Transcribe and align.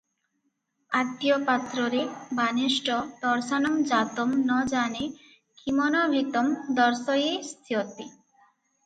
'ଆଦ୍ୟ 0.99 1.33
ପ୍ରାତରେବାନିଷ୍ଟ 1.49 2.95
ଦର୍ଶନଂ 3.25 3.75
ଜାତଂ 3.91 4.33
ନ 4.39 4.57
ଜାନେ 4.71 5.11
କିମନଭିମତଂ 5.61 6.51
ଦର୍ଶୟିଷ୍ୟତି।' 6.81 8.09